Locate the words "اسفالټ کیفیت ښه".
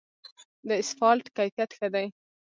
0.81-1.87